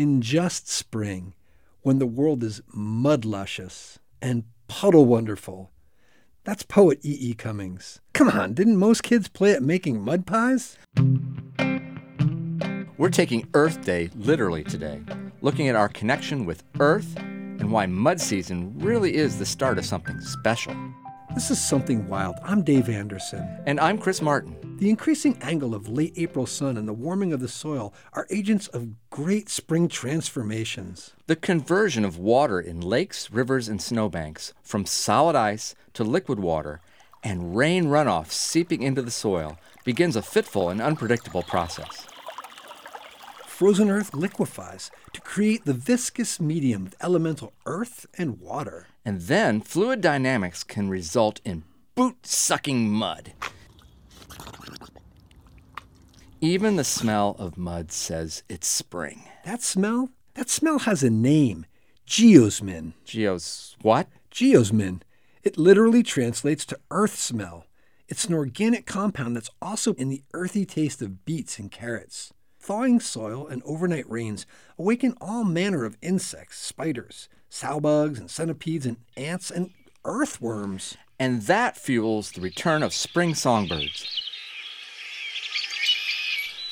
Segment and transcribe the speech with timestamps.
[0.00, 1.34] in just spring,
[1.82, 5.70] when the world is mud luscious and puddle wonderful.
[6.42, 7.18] That's poet E.
[7.20, 7.34] E.
[7.34, 8.00] Cummings.
[8.14, 10.78] Come on, didn't most kids play at making mud pies?
[12.96, 15.02] We're taking Earth Day literally today,
[15.42, 19.84] looking at our connection with Earth and why mud season really is the start of
[19.84, 20.74] something special.
[21.34, 22.36] This is Something Wild.
[22.42, 23.46] I'm Dave Anderson.
[23.66, 24.56] And I'm Chris Martin.
[24.80, 28.66] The increasing angle of late April sun and the warming of the soil are agents
[28.68, 31.12] of great spring transformations.
[31.26, 36.80] The conversion of water in lakes, rivers, and snowbanks from solid ice to liquid water
[37.22, 42.06] and rain runoff seeping into the soil begins a fitful and unpredictable process.
[43.44, 48.86] Frozen earth liquefies to create the viscous medium of elemental earth and water.
[49.04, 53.34] And then fluid dynamics can result in boot sucking mud.
[56.42, 59.24] Even the smell of mud says it's spring.
[59.44, 60.08] That smell?
[60.32, 61.66] That smell has a name
[62.06, 62.94] geosmin.
[63.04, 64.08] Geos, what?
[64.32, 65.02] Geosmin.
[65.42, 67.66] It literally translates to earth smell.
[68.08, 72.32] It's an organic compound that's also in the earthy taste of beets and carrots.
[72.58, 74.46] Thawing soil and overnight rains
[74.78, 79.72] awaken all manner of insects, spiders, sow bugs and centipedes and ants and
[80.06, 80.96] earthworms.
[81.18, 84.19] And that fuels the return of spring songbirds.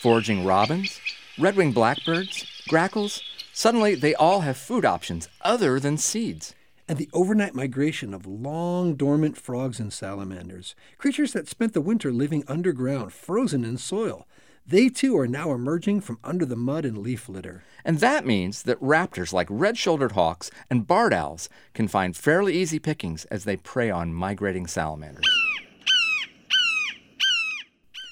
[0.00, 1.00] Foraging robins,
[1.38, 6.54] red-winged blackbirds, grackles, suddenly they all have food options other than seeds.
[6.88, 12.12] And the overnight migration of long dormant frogs and salamanders, creatures that spent the winter
[12.12, 14.28] living underground, frozen in soil.
[14.68, 17.64] They too are now emerging from under the mud and leaf litter.
[17.84, 22.54] And that means that raptors like red shouldered hawks and barred owls can find fairly
[22.54, 25.24] easy pickings as they prey on migrating salamanders.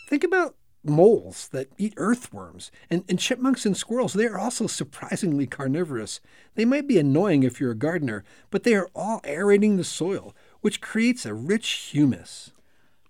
[0.08, 4.12] Think about moles that eat earthworms, and, and chipmunks and squirrels.
[4.12, 6.20] They are also surprisingly carnivorous.
[6.54, 10.34] They might be annoying if you're a gardener, but they are all aerating the soil,
[10.60, 12.52] which creates a rich humus.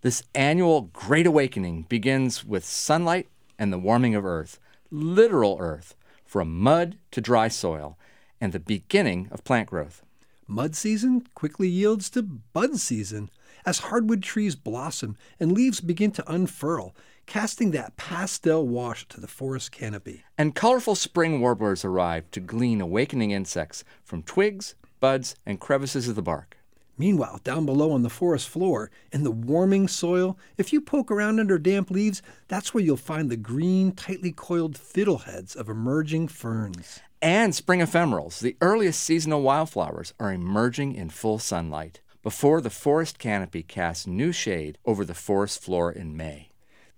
[0.02, 4.58] This annual Great Awakening begins with sunlight and the warming of Earth,
[4.90, 5.96] literal Earth,
[6.26, 7.96] from mud to dry soil,
[8.40, 10.02] and the beginning of plant growth.
[10.46, 13.30] Mud season quickly yields to bud season
[13.64, 16.94] as hardwood trees blossom and leaves begin to unfurl,
[17.26, 20.24] casting that pastel wash to the forest canopy.
[20.36, 26.14] And colorful spring warblers arrive to glean awakening insects from twigs, buds, and crevices of
[26.14, 26.56] the bark.
[26.96, 31.40] Meanwhile, down below on the forest floor, in the warming soil, if you poke around
[31.40, 37.00] under damp leaves, that's where you'll find the green, tightly coiled fiddleheads of emerging ferns.
[37.20, 43.18] And spring ephemerals, the earliest seasonal wildflowers, are emerging in full sunlight before the forest
[43.18, 46.48] canopy casts new shade over the forest floor in May.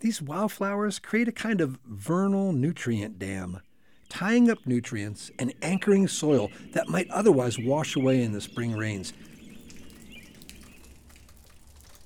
[0.00, 3.60] These wildflowers create a kind of vernal nutrient dam,
[4.08, 9.12] tying up nutrients and anchoring soil that might otherwise wash away in the spring rains.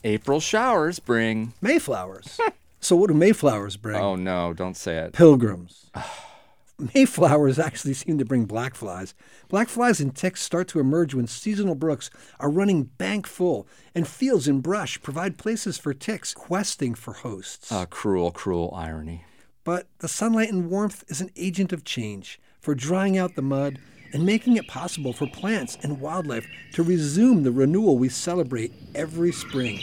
[0.05, 1.53] April showers bring.
[1.61, 2.39] Mayflowers.
[2.81, 3.97] so, what do Mayflowers bring?
[4.01, 5.13] Oh no, don't say it.
[5.13, 5.91] Pilgrims.
[5.95, 6.30] Ah.
[6.95, 9.15] Mayflowers actually seem to bring black flies.
[9.49, 14.07] Black flies and ticks start to emerge when seasonal brooks are running bank full, and
[14.07, 17.71] fields and brush provide places for ticks questing for hosts.
[17.71, 19.25] A cruel, cruel irony.
[19.65, 23.79] But the sunlight and warmth is an agent of change for drying out the mud
[24.13, 29.33] and making it possible for plants and wildlife to resume the renewal we celebrate every
[29.33, 29.77] spring.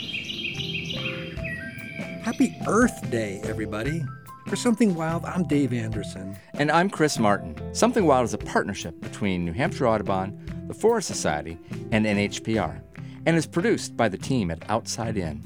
[2.22, 4.04] Happy Earth Day, everybody!
[4.48, 6.34] For Something Wild, I'm Dave Anderson.
[6.54, 7.54] And I'm Chris Martin.
[7.74, 11.58] Something Wild is a partnership between New Hampshire Audubon, the Forest Society,
[11.92, 12.80] and NHPR,
[13.26, 15.42] and is produced by the team at Outside In.